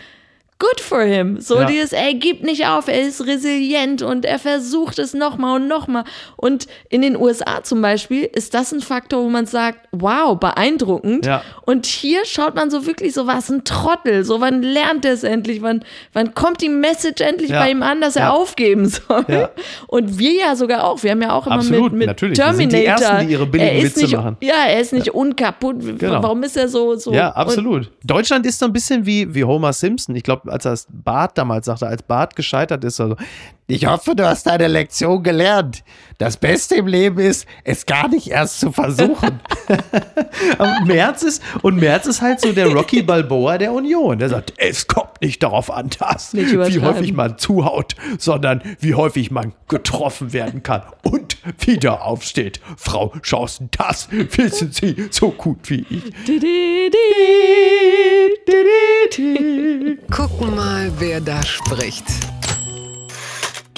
[0.60, 1.40] good for him.
[1.40, 1.64] So Ja.
[1.64, 6.04] dieses, er gibt nicht auf, er ist resilient und er versucht es nochmal und nochmal.
[6.36, 11.26] Und in den USA zum Beispiel ist das ein Faktor, wo man sagt, wow, beeindruckend.
[11.26, 11.42] Ja.
[11.66, 14.24] Und hier schaut man so wirklich so, was ein Trottel.
[14.24, 15.62] So, wann lernt er es endlich?
[15.62, 17.60] Wann, wann kommt die Message endlich Ja.
[17.60, 19.48] bei ihm an, dass er aufgeben soll?
[19.86, 21.02] Und wir ja sogar auch.
[21.02, 22.38] Wir haben ja auch immer Absolut, mit, mit natürlich.
[22.38, 22.78] Terminator.
[22.80, 24.36] die Ersten, die ihre billigen er Witze nicht, machen.
[24.40, 25.76] Ja, er ist nicht unkaputt.
[25.98, 26.22] Genau.
[26.22, 26.94] Warum ist er so?
[26.96, 27.90] so Ja, absolut.
[28.04, 30.14] Deutschland ist so ein bisschen wie, wie Homer Simpson.
[30.16, 33.16] Ich glaube, als er das Bart damals sagte, als Bart gescheitert ist, also,
[33.66, 35.84] ich hoffe, du hast deine Lektion gelernt.
[36.20, 39.40] Das Beste im Leben ist, es gar nicht erst zu versuchen.
[40.84, 44.18] Merz ist, und Merz ist halt so der Rocky Balboa der Union.
[44.18, 48.92] Der sagt, es kommt nicht darauf an, dass, Nicht wie häufig man zuhaut, sondern wie
[48.92, 52.60] häufig man getroffen werden kann und wieder aufsteht.
[52.76, 56.12] Frau Schausen, das wissen Sie so gut wie ich.
[60.10, 62.04] Gucken mal, wer da spricht.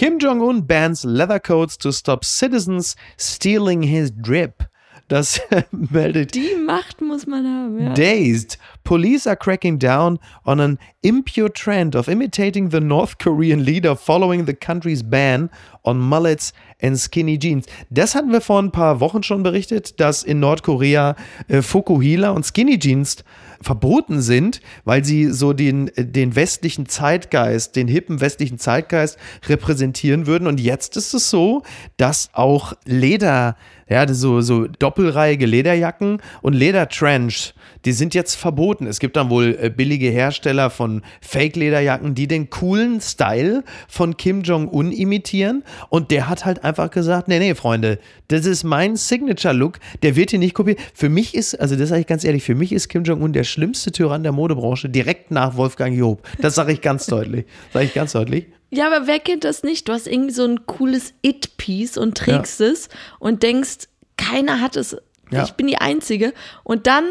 [0.02, 4.64] Kim Jong-un bans leather coats to stop citizens stealing his drip.
[5.06, 7.94] Das meldet Die Macht muss man haben, ja.
[7.94, 8.58] Dazed.
[8.82, 14.44] Police are cracking down on an impure trend of imitating the North Korean leader following
[14.44, 15.50] the country's ban
[15.84, 17.66] on mullets and skinny jeans.
[17.90, 21.14] Das hatten wir vor ein paar Wochen schon berichtet, dass in Nordkorea
[21.46, 23.22] äh, Fukuhila und Skinny Jeans
[23.62, 30.46] verboten sind, weil sie so den, den westlichen Zeitgeist, den hippen westlichen Zeitgeist repräsentieren würden.
[30.46, 31.62] Und jetzt ist es so,
[31.96, 33.56] dass auch Leder,
[33.92, 37.52] ja, so, so doppelreihige Lederjacken und Ledertrench,
[37.84, 38.86] die sind jetzt verboten.
[38.86, 44.40] Es gibt dann wohl äh, billige Hersteller von Fake-Lederjacken, die den coolen Style von Kim
[44.44, 45.62] Jong-un imitieren.
[45.90, 50.30] Und der hat halt einfach gesagt, nee, nee, Freunde, das ist mein Signature-Look, der wird
[50.30, 50.80] hier nicht kopiert.
[50.94, 53.44] Für mich ist, also das sage ich ganz ehrlich, für mich ist Kim Jong-un der
[53.44, 56.26] schlimmste Tyrann der Modebranche, direkt nach Wolfgang Job.
[56.40, 57.44] Das sage ich ganz deutlich.
[57.74, 58.46] Sage ich ganz deutlich.
[58.74, 59.86] Ja, aber wer kennt das nicht?
[59.86, 64.96] Du hast irgendwie so ein cooles It-Piece und trägst es und denkst, keiner hat es.
[65.30, 65.44] Ja.
[65.44, 66.32] Ich bin die Einzige.
[66.64, 67.04] Und dann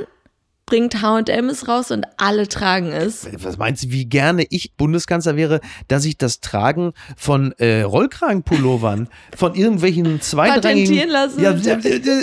[0.66, 3.28] bringt H&M es raus und alle tragen es.
[3.44, 9.08] Was meinst du, wie gerne ich Bundeskanzler wäre, dass ich das Tragen von äh, Rollkragenpullovern,
[9.36, 11.10] von irgendwelchen zweitrangigen...
[11.10, 11.44] Lassen.
[11.44, 11.52] Ja,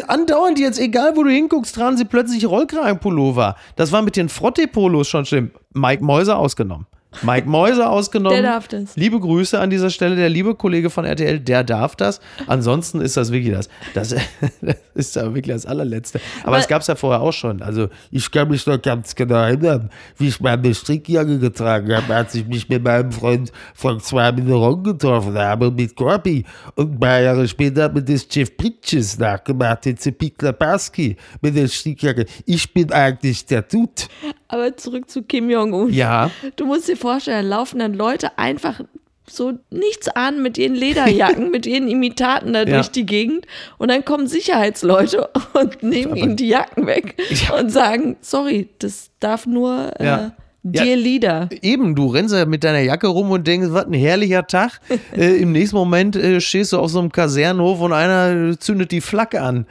[0.09, 3.55] andauernd jetzt, egal wo du hinguckst, tragen sie plötzlich Rollkragenpullover.
[3.77, 5.53] Das war mit den Frotte-Polos schon schlimm.
[5.75, 6.87] Mike Mäuser ausgenommen.
[7.23, 8.43] Mike Mäuser ausgenommen.
[8.43, 8.95] Der darf das.
[8.95, 12.21] Liebe Grüße an dieser Stelle, der liebe Kollege von RTL, der darf das.
[12.47, 13.69] Ansonsten ist das wirklich das.
[13.95, 14.11] Das,
[14.61, 16.21] das ist aber wirklich das allerletzte.
[16.43, 17.63] Aber, Aber- es gab es ja vorher auch schon.
[17.63, 22.35] Also ich kann mich noch ganz genau erinnern, wie ich meine Strickjacke getragen habe, als
[22.35, 26.45] ich mich mit meinem Freund Frank Ron getroffen habe, mit Corby.
[26.75, 31.57] Und ein paar Jahre später hat mir das Jeff Bridges nachgemacht, den Zipi Klaparski mit
[31.57, 32.27] der Strickjacke.
[32.45, 33.93] Ich bin eigentlich der Dude.
[34.49, 35.93] Aber zurück zu Kim Jong-un.
[35.93, 36.31] Ja.
[36.57, 38.81] Du musst dir vorstellen, da laufen dann Leute einfach
[39.31, 42.77] so nichts an mit ihren Lederjacken, mit ihren Imitaten da Ja.
[42.77, 47.15] durch die Gegend und dann kommen Sicherheitsleute und nehmen ihnen die Jacken weg
[47.49, 47.59] Ja.
[47.59, 50.33] und sagen, sorry, das darf nur äh, Ja.
[50.73, 50.85] Ja.
[50.85, 51.49] Dear Leader.
[51.63, 54.81] Eben, du rennst ja mit deiner Jacke rum und denkst, was ein herrlicher Tag.
[55.17, 59.01] äh, Im nächsten Moment äh, stehst du auf so einem Kasernenhof und einer zündet die
[59.01, 59.67] Flagge an.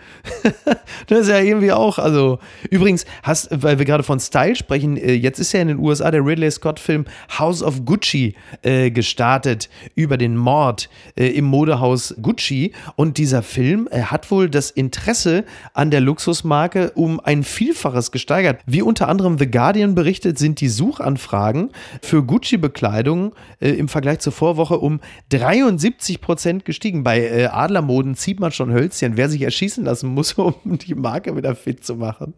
[1.08, 5.14] das ist ja irgendwie auch, also übrigens, hast, weil wir gerade von Style sprechen, äh,
[5.14, 7.06] jetzt ist ja in den USA der Ridley Scott-Film
[7.38, 12.74] House of Gucci äh, gestartet über den Mord äh, im Modehaus Gucci.
[12.96, 18.62] Und dieser Film äh, hat wohl das Interesse an der Luxusmarke um ein Vielfaches gesteigert.
[18.66, 21.72] Wie unter anderem The Guardian berichtet, sind die Suchanfragen
[22.02, 27.04] für Gucci-Bekleidung äh, im Vergleich zur Vorwoche um 73 Prozent gestiegen.
[27.04, 31.36] Bei äh, Adlermoden zieht man schon Hölzchen, wer sich erschießen lassen muss, um die Marke
[31.36, 32.34] wieder fit zu machen.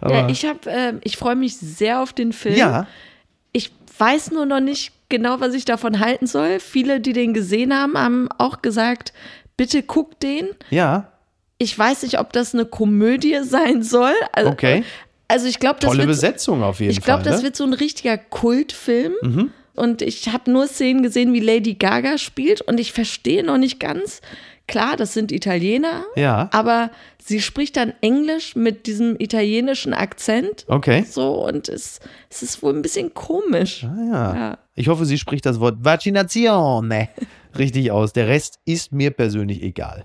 [0.00, 2.56] Aber, Ja, ich habe, äh, ich freue mich sehr auf den Film.
[2.56, 2.86] ja,
[3.52, 6.60] Ich weiß nur noch nicht genau, was ich davon halten soll.
[6.60, 9.12] Viele, die den gesehen haben, haben auch gesagt,
[9.56, 10.48] bitte guck den.
[10.68, 11.10] ja,
[11.58, 14.12] Ich weiß nicht, ob das eine Komödie sein soll.
[14.32, 14.84] Also, Okay.
[15.28, 17.32] Also ich glaube, das tolle wird, Besetzung auf jeden ich glaube, Fall.
[17.32, 17.46] das ne?
[17.46, 19.14] wird so ein richtiger Kultfilm.
[19.74, 22.62] Und ich habe nur Szenen gesehen, wie Lady Gaga spielt.
[22.62, 24.22] Und ich verstehe noch nicht ganz.
[24.68, 26.04] Klar, das sind Italiener.
[26.16, 26.48] Ja.
[26.52, 26.90] Aber
[27.22, 30.64] sie spricht dann Englisch mit diesem italienischen Akzent.
[30.66, 31.04] Okay.
[31.08, 33.84] So, und es, es ist wohl ein bisschen komisch.
[33.84, 34.34] Ah, ja.
[34.34, 34.58] Ja.
[34.74, 37.08] Ich hoffe, sie spricht das Wort Vaccinazione
[37.58, 38.12] richtig aus.
[38.12, 40.04] Der Rest ist mir persönlich egal.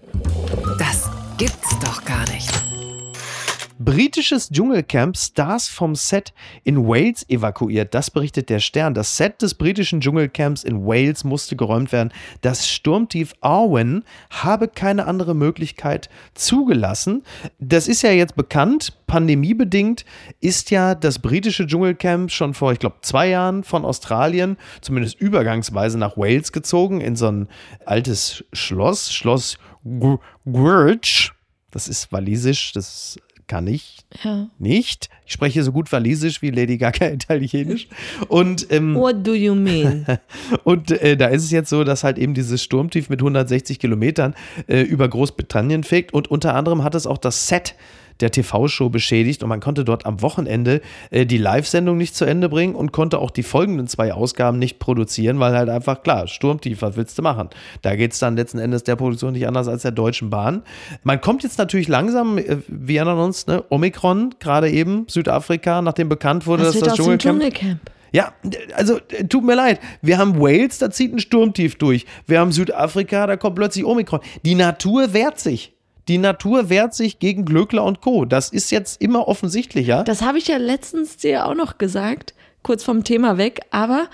[3.84, 7.96] Britisches Dschungelcamp Stars vom Set in Wales evakuiert.
[7.96, 8.94] Das berichtet der Stern.
[8.94, 12.13] Das Set des britischen Dschungelcamps in Wales musste geräumt werden.
[12.41, 17.24] Das Sturmtief Arwen habe keine andere Möglichkeit zugelassen.
[17.58, 18.94] Das ist ja jetzt bekannt.
[19.08, 20.06] Pandemiebedingt
[20.41, 25.98] ist ja das britische Dschungelcamp schon vor, ich glaube, zwei Jahren von Australien, zumindest übergangsweise
[25.98, 27.48] nach Wales gezogen, in so ein
[27.86, 31.32] altes Schloss, Schloss Gwrch.
[31.72, 33.17] Das ist walisisch, das
[33.52, 34.48] kann ich Ja.
[34.60, 35.10] nicht.
[35.26, 37.90] Ich spreche so gut Walisisch wie Lady Gaga Italienisch.
[38.30, 40.06] Und, ähm, What do you mean?
[40.64, 44.36] und äh, da ist es jetzt so, dass halt eben dieses Sturmtief mit 160 Kilometern
[44.68, 46.14] äh, über Großbritannien fegt.
[46.14, 47.76] Und unter anderem hat es auch das Set
[48.21, 52.49] der TV-Show beschädigt und man konnte dort am Wochenende äh, die Live-Sendung nicht zu Ende
[52.49, 56.81] bringen und konnte auch die folgenden zwei Ausgaben nicht produzieren, weil halt einfach klar, Sturmtief,
[56.81, 57.49] was willst du machen?
[57.81, 60.63] Da geht es dann letzten Endes der Produktion nicht anders als der Deutschen Bahn.
[61.03, 66.10] Man kommt jetzt natürlich langsam, äh, wir erinnern uns, ne, Omikron, gerade eben, Südafrika, nachdem
[66.10, 67.79] bekannt wurde, Das dass das Dschungelcamp Dschungelcamp.
[68.12, 68.34] ja,
[68.75, 69.79] also tut mir leid.
[70.01, 72.05] Wir haben Wales, da zieht ein Sturmtief durch.
[72.27, 74.19] Wir haben Südafrika, da kommt plötzlich Omikron.
[74.43, 75.73] Die Natur wehrt sich.
[76.08, 78.26] Die Natur wehrt sich gegen Glöckler und Co.
[78.26, 80.04] Das ist jetzt immer offensichtlicher.
[80.04, 82.34] Das habe ich ja letztens dir auch noch gesagt,
[82.64, 84.08] kurz vom Thema weg, aber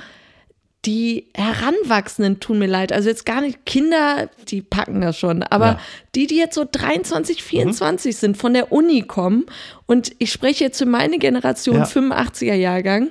[0.86, 2.94] die Heranwachsenden tun mir leid.
[2.94, 5.80] Also jetzt gar nicht Kinder, die packen das schon, aber Ja.
[6.16, 9.46] die, die jetzt so 23, 24 sind, von der Uni kommen
[9.86, 11.84] und ich spreche jetzt für meine Generation Ja.
[11.84, 13.10] 85er Jahrgang.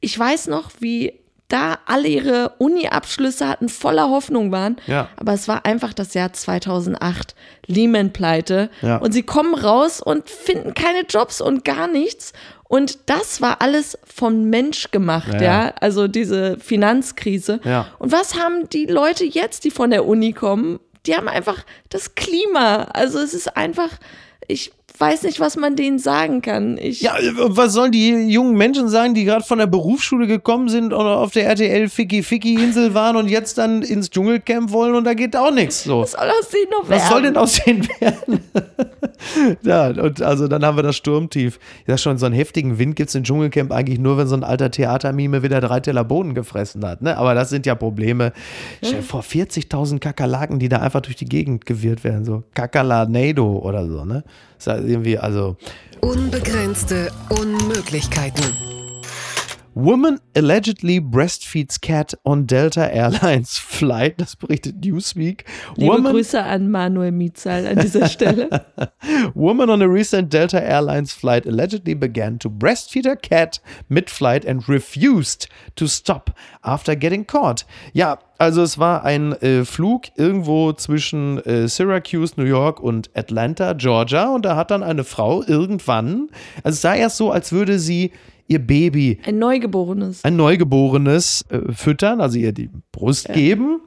[0.00, 1.14] Ich weiß noch, wie
[1.48, 4.76] da alle ihre Uni-Abschlüsse hatten, voller Hoffnung waren.
[4.86, 5.08] Ja.
[5.16, 7.34] Aber es war einfach das Jahr 2008,
[7.66, 8.70] Lehman-Pleite.
[8.82, 8.96] Ja.
[8.96, 12.32] Und sie kommen raus und finden keine Jobs und gar nichts.
[12.64, 15.74] Und das war alles vom Mensch gemacht, Ja, ja.
[15.80, 17.60] Also diese Finanzkrise.
[17.62, 17.86] Ja.
[17.98, 20.80] Und was haben die Leute jetzt, die von der Uni kommen?
[21.06, 22.88] Die haben einfach das Klima.
[22.92, 23.90] Also es ist einfach,
[24.48, 26.78] ich weiß nicht, was man denen sagen kann.
[26.78, 30.68] Ich, Ja, äh, was sollen die jungen Menschen sagen, die gerade von der Berufsschule gekommen
[30.68, 34.94] sind oder auf der RTL Ficky Ficky Insel waren und jetzt dann ins Dschungelcamp wollen
[34.94, 36.00] und da geht auch nichts so.
[36.00, 37.08] was soll aus denen noch Was werden?
[37.08, 38.40] soll denn aus denen werden?
[39.62, 41.58] ja, und also dann haben wir das Sturmtief.
[41.80, 44.36] Ich sag schon, so einen heftigen Wind gibt es im Dschungelcamp eigentlich nur, wenn so
[44.36, 47.02] ein alter Theatermime wieder drei Teller Boden gefressen hat.
[47.02, 47.16] Ne?
[47.16, 48.32] Aber das sind ja Probleme.
[48.82, 52.24] Stell dir vor, 40.000 Kakerlaken, die da einfach durch die Gegend gewirrt werden.
[52.24, 54.04] So Kakalanado oder so.
[54.04, 54.24] Ne?
[54.58, 55.56] Ist halt irgendwie, also.
[56.00, 58.75] Unbegrenzte Unmöglichkeiten.
[59.76, 64.18] Woman allegedly breastfeeds cat on Delta Airlines flight.
[64.18, 65.44] Das berichtet Newsweek.
[65.76, 68.48] Liebe Woman Grüße an Manuel Mietzahl an dieser Stelle.
[69.34, 73.60] Woman on a recent Delta Airlines flight allegedly began to breastfeed her cat
[73.90, 77.66] mid-flight and refused to stop after getting caught.
[77.92, 83.74] Ja, also es war ein äh, Flug irgendwo zwischen äh, Syracuse, New York und Atlanta,
[83.74, 86.30] Georgia und da hat dann eine Frau irgendwann,
[86.64, 88.12] also es sah erst so, als würde sie
[88.48, 90.24] ihr Baby Ein Neugeborenes.
[90.24, 93.80] ein Neugeborenes äh, füttern, also ihr die Brust geben.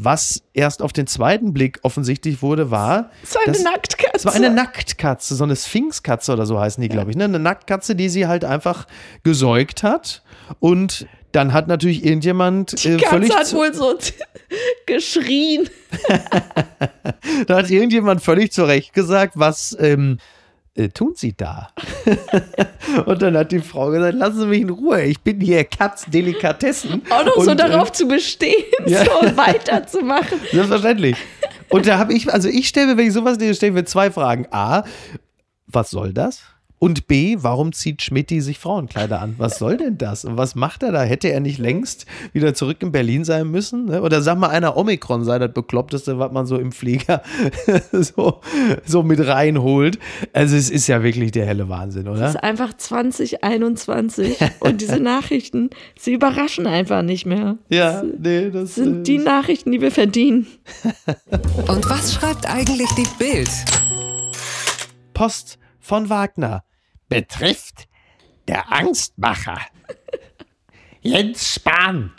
[0.00, 3.10] Was erst auf den zweiten Blick offensichtlich wurde, war.
[3.24, 4.10] Es war eine dass- Nacktkatze.
[4.14, 7.16] Es war eine Nacktkatze, so eine Sphinxkatze oder so heißen die, glaube ich.
[7.16, 7.24] Ne?
[7.24, 8.86] Eine Nacktkatze, die sie halt einfach
[9.24, 10.22] gesäugt hat.
[10.60, 13.30] Und dann hat natürlich irgendjemand äh, Die völlig.
[13.30, 13.98] Katze hat wohl so
[14.86, 15.68] geschrien.
[17.46, 20.18] Da hat irgendjemand völlig zu Recht gesagt, was ähm,
[20.78, 21.70] äh, tun sie da?
[23.06, 27.02] und dann hat die Frau gesagt, lassen Sie mich in Ruhe, ich bin hier Katzdelikatessen.
[27.10, 29.04] Auch noch und, so äh, darauf zu bestehen, ja.
[29.04, 30.40] so weiterzumachen.
[30.52, 31.16] Selbstverständlich.
[31.68, 34.10] Und da habe ich, also ich stelle mir, wenn ich sowas lese, stelle mir zwei
[34.10, 34.46] Fragen.
[34.50, 34.84] A,
[35.66, 36.42] was soll das?
[36.80, 39.34] Und B, warum zieht Schmidti sich Frauenkleider an?
[39.38, 40.24] Was soll denn das?
[40.24, 41.02] Und was macht er da?
[41.02, 43.86] Hätte er nicht längst wieder zurück in Berlin sein müssen?
[43.86, 44.00] Ne?
[44.02, 47.22] Oder sag mal einer, Omikron sei das Bekloppteste, was man so im Flieger
[47.92, 48.40] so,
[48.84, 49.98] so mit reinholt.
[50.32, 52.28] Also es ist ja wirklich der helle Wahnsinn, Es oder?
[52.28, 57.58] ist einfach 2021 und diese Nachrichten, sie überraschen einfach nicht mehr.
[57.68, 60.46] Ja, nee, das Das sind äh, die Nachrichten, die wir verdienen.
[61.66, 63.50] Und was schreibt eigentlich die Bild?
[65.14, 66.62] Post von Wagner.
[67.08, 67.88] Betrifft
[68.46, 69.60] der Angstmacher.
[71.00, 72.12] Jens Spahn,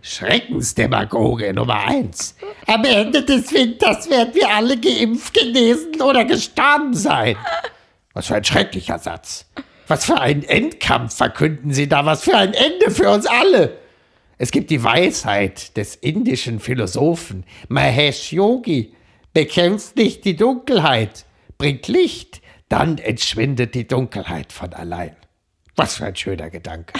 [0.00, 2.34] Schreckensdemagoge Nummer eins.
[2.66, 7.36] Am Ende des Winters werden wir alle geimpft, genesen oder gestorben sein.
[8.14, 9.46] Was für ein schrecklicher Satz.
[9.86, 12.04] Was für einen Endkampf verkünden Sie da?
[12.04, 13.78] Was für ein Ende für uns alle.
[14.38, 18.94] Es gibt die Weisheit des indischen Philosophen Mahesh Yogi.
[19.32, 21.24] Bekämpft nicht die Dunkelheit,
[21.58, 22.41] bringt Licht,
[22.72, 25.14] dann entschwindet die Dunkelheit von allein.
[25.76, 26.94] Was für ein schöner Gedanke.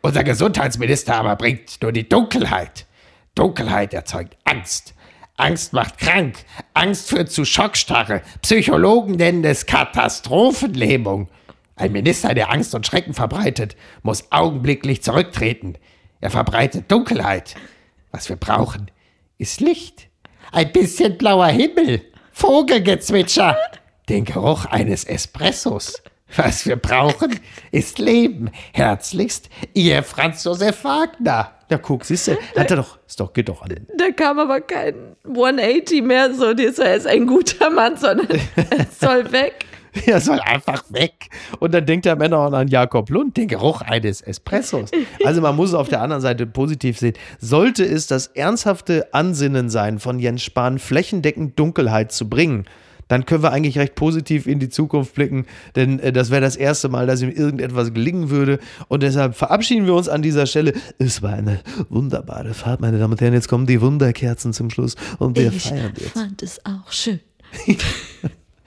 [0.00, 2.86] Unser Gesundheitsminister aber bringt nur die Dunkelheit.
[3.36, 4.94] Dunkelheit erzeugt Angst.
[5.36, 6.38] Angst macht krank.
[6.74, 8.22] Angst führt zu Schockstarre.
[8.42, 11.28] Psychologen nennen es Katastrophenlähmung.
[11.76, 15.78] Ein Minister, der Angst und Schrecken verbreitet, muss augenblicklich zurücktreten.
[16.20, 17.54] Er verbreitet Dunkelheit.
[18.10, 18.90] Was wir brauchen,
[19.38, 20.08] ist Licht.
[20.50, 22.02] Ein bisschen blauer Himmel.
[22.32, 23.56] Vogelgezwitscher.
[24.12, 26.02] Den Geruch eines Espressos.
[26.36, 28.50] Was wir brauchen, ist Leben.
[28.74, 31.52] Herzlichst, Ihr Franz Josef Wagner.
[31.70, 33.86] Ja, guck, siehst du, hat er doch, ist doch, geht doch an.
[33.96, 39.32] Da kam aber kein 180 mehr, so dieser ist ein guter Mann, sondern es soll
[39.32, 39.64] weg.
[40.04, 41.30] Er soll einfach weg.
[41.58, 44.90] Und dann denkt der Männer auch an Jakob Lund, den Geruch eines Espressos.
[45.24, 47.14] Also man muss es auf der anderen Seite positiv sehen.
[47.38, 52.66] Sollte es das ernsthafte Ansinnen sein, von Jens Spahn flächendeckend Dunkelheit zu bringen,
[53.08, 56.56] dann können wir eigentlich recht positiv in die Zukunft blicken, denn äh, das wäre das
[56.56, 58.58] erste Mal, dass ihm irgendetwas gelingen würde.
[58.88, 60.72] Und deshalb verabschieden wir uns an dieser Stelle.
[60.98, 63.34] Es war eine wunderbare Fahrt, meine Damen und Herren.
[63.34, 66.12] Jetzt kommen die Wunderkerzen zum Schluss und wir Ich feiern jetzt.
[66.12, 67.20] fand es auch schön.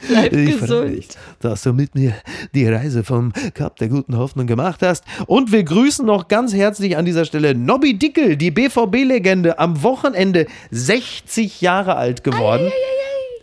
[0.08, 0.96] Bleib Ich freue gesund.
[0.96, 1.08] mich,
[1.40, 2.14] dass du mit mir
[2.54, 5.04] die Reise vom Kap der guten Hoffnung gemacht hast.
[5.26, 10.46] Und wir grüßen noch ganz herzlich an dieser Stelle Nobby Dickel, die BVB-Legende, am Wochenende
[10.70, 12.70] 60 Jahre alt geworden.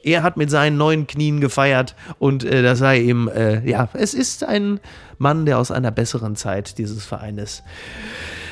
[0.04, 4.14] Er hat mit seinen neuen Knien gefeiert und äh, das sei ihm, äh, ja, es
[4.14, 4.80] ist ein
[5.18, 7.62] Mann, der aus einer besseren Zeit dieses Vereines.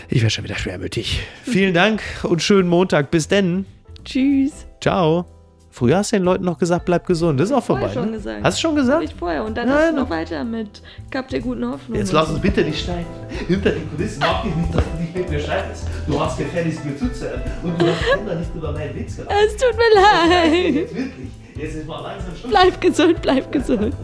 [0.09, 1.23] Ich werde schon wieder schwermütig.
[1.45, 3.11] Vielen Dank und schönen Montag.
[3.11, 3.65] Bis denn.
[4.05, 4.67] Tschüss.
[4.81, 5.27] Ciao.
[5.73, 7.39] Früher hast du den Leuten noch gesagt, bleib gesund.
[7.39, 7.91] Das ist auch vorbei.
[7.93, 8.17] Schon ne?
[8.17, 8.43] gesagt.
[8.43, 9.05] Hast du schon Hab gesagt?
[9.05, 9.45] ich vorher.
[9.45, 11.97] Und dann Nein, hast du noch- weiter mit Kap der guten Hoffnung.
[11.97, 13.07] Jetzt lass uns bitte nicht schneiden.
[13.47, 15.87] Hinter den Kulissen mag ich nicht, dass du nicht mit mir schreibst.
[16.09, 19.33] Du hast gefährliches Getütze und du hast immer nicht über meinen Witz gelacht.
[19.47, 20.75] Es tut mir leid.
[20.75, 21.29] Jetzt wirklich.
[21.57, 22.51] Jetzt ist mal langsam Schluss.
[22.51, 23.95] Bleib gesund, bleib gesund.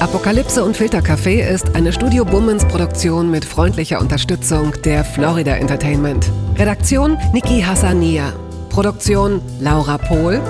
[0.00, 6.28] Apokalypse und Filtercafé ist eine Studio Bummens Produktion mit freundlicher Unterstützung der Florida Entertainment.
[6.58, 8.32] Redaktion Niki Hassania.
[8.68, 10.40] Produktion Laura Pohl.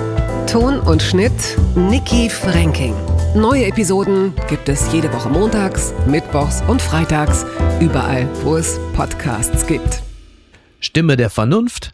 [0.51, 1.31] Ton und Schnitt
[1.75, 2.95] Niki Franking.
[3.35, 7.45] Neue Episoden gibt es jede Woche montags, mittwochs und freitags,
[7.79, 10.01] überall, wo es Podcasts gibt.
[10.79, 11.93] Stimme der Vernunft